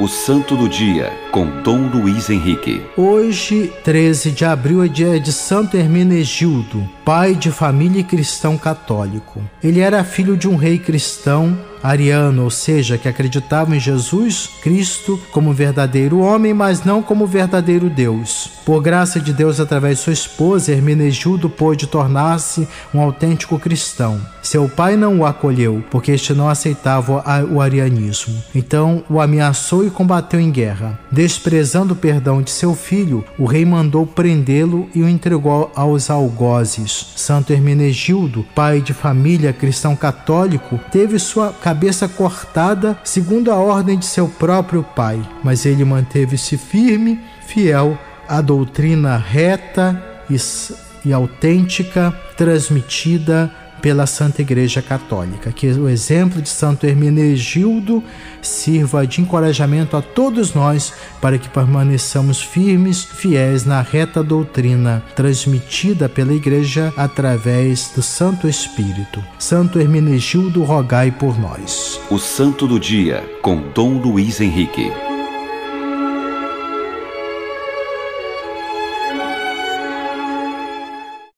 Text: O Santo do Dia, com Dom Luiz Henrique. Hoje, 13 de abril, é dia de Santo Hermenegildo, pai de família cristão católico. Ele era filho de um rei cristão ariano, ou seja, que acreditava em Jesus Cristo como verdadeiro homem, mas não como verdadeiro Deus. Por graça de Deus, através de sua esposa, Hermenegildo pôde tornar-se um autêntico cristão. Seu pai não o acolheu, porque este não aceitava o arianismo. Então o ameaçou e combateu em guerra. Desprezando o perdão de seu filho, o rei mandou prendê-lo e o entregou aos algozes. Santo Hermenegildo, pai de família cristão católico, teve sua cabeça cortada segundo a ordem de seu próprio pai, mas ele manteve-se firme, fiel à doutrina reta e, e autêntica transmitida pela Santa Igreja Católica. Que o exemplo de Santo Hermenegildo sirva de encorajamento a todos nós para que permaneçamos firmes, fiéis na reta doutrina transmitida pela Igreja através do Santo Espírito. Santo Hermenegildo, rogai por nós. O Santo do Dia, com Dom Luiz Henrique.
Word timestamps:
O 0.00 0.08
Santo 0.08 0.56
do 0.56 0.66
Dia, 0.66 1.12
com 1.30 1.60
Dom 1.60 1.88
Luiz 1.88 2.30
Henrique. 2.30 2.80
Hoje, 2.96 3.70
13 3.84 4.30
de 4.30 4.46
abril, 4.46 4.82
é 4.82 4.88
dia 4.88 5.20
de 5.20 5.30
Santo 5.30 5.76
Hermenegildo, 5.76 6.88
pai 7.04 7.34
de 7.34 7.50
família 7.50 8.02
cristão 8.02 8.56
católico. 8.56 9.42
Ele 9.62 9.80
era 9.80 10.02
filho 10.02 10.38
de 10.38 10.48
um 10.48 10.56
rei 10.56 10.78
cristão 10.78 11.54
ariano, 11.82 12.44
ou 12.44 12.50
seja, 12.50 12.96
que 12.96 13.08
acreditava 13.08 13.76
em 13.76 13.80
Jesus 13.80 14.48
Cristo 14.62 15.20
como 15.32 15.52
verdadeiro 15.52 16.20
homem, 16.20 16.54
mas 16.54 16.82
não 16.82 17.02
como 17.02 17.26
verdadeiro 17.26 17.90
Deus. 17.90 18.50
Por 18.70 18.80
graça 18.80 19.18
de 19.18 19.32
Deus, 19.32 19.58
através 19.58 19.98
de 19.98 20.04
sua 20.04 20.12
esposa, 20.12 20.70
Hermenegildo 20.70 21.50
pôde 21.50 21.88
tornar-se 21.88 22.68
um 22.94 23.00
autêntico 23.00 23.58
cristão. 23.58 24.20
Seu 24.40 24.68
pai 24.68 24.96
não 24.96 25.18
o 25.18 25.26
acolheu, 25.26 25.82
porque 25.90 26.12
este 26.12 26.32
não 26.32 26.48
aceitava 26.48 27.20
o 27.50 27.60
arianismo. 27.60 28.40
Então 28.54 29.02
o 29.10 29.20
ameaçou 29.20 29.84
e 29.84 29.90
combateu 29.90 30.38
em 30.38 30.52
guerra. 30.52 30.96
Desprezando 31.10 31.94
o 31.94 31.96
perdão 31.96 32.40
de 32.40 32.52
seu 32.52 32.72
filho, 32.72 33.24
o 33.36 33.44
rei 33.44 33.64
mandou 33.64 34.06
prendê-lo 34.06 34.88
e 34.94 35.02
o 35.02 35.08
entregou 35.08 35.72
aos 35.74 36.08
algozes. 36.08 37.08
Santo 37.16 37.52
Hermenegildo, 37.52 38.46
pai 38.54 38.80
de 38.80 38.94
família 38.94 39.52
cristão 39.52 39.96
católico, 39.96 40.78
teve 40.92 41.18
sua 41.18 41.52
cabeça 41.52 42.06
cortada 42.06 42.96
segundo 43.02 43.50
a 43.50 43.56
ordem 43.56 43.98
de 43.98 44.06
seu 44.06 44.28
próprio 44.28 44.84
pai, 44.94 45.20
mas 45.42 45.66
ele 45.66 45.84
manteve-se 45.84 46.56
firme, 46.56 47.18
fiel 47.44 47.98
à 48.30 48.40
doutrina 48.40 49.16
reta 49.16 50.00
e, 50.30 50.36
e 51.04 51.12
autêntica 51.12 52.14
transmitida 52.36 53.52
pela 53.82 54.06
Santa 54.06 54.40
Igreja 54.40 54.80
Católica. 54.80 55.50
Que 55.50 55.66
o 55.66 55.88
exemplo 55.88 56.40
de 56.40 56.48
Santo 56.48 56.86
Hermenegildo 56.86 58.04
sirva 58.40 59.04
de 59.04 59.20
encorajamento 59.20 59.96
a 59.96 60.02
todos 60.02 60.54
nós 60.54 60.92
para 61.20 61.38
que 61.38 61.48
permaneçamos 61.48 62.40
firmes, 62.40 63.02
fiéis 63.02 63.64
na 63.64 63.80
reta 63.80 64.22
doutrina 64.22 65.02
transmitida 65.16 66.08
pela 66.08 66.32
Igreja 66.32 66.92
através 66.96 67.90
do 67.96 68.02
Santo 68.02 68.46
Espírito. 68.46 69.24
Santo 69.40 69.80
Hermenegildo, 69.80 70.62
rogai 70.62 71.10
por 71.10 71.36
nós. 71.36 72.00
O 72.08 72.18
Santo 72.18 72.68
do 72.68 72.78
Dia, 72.78 73.24
com 73.42 73.60
Dom 73.74 73.98
Luiz 73.98 74.40
Henrique. 74.40 75.09